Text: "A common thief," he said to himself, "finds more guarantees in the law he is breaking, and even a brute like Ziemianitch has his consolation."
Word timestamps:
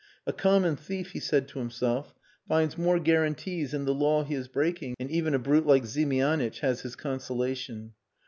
"A 0.25 0.33
common 0.33 0.77
thief," 0.77 1.11
he 1.11 1.19
said 1.19 1.47
to 1.49 1.59
himself, 1.59 2.15
"finds 2.47 2.75
more 2.75 2.97
guarantees 2.99 3.71
in 3.71 3.85
the 3.85 3.93
law 3.93 4.23
he 4.23 4.33
is 4.33 4.47
breaking, 4.47 4.95
and 4.99 5.11
even 5.11 5.35
a 5.35 5.37
brute 5.37 5.67
like 5.67 5.83
Ziemianitch 5.85 6.61
has 6.61 6.81
his 6.81 6.95
consolation." 6.95 7.93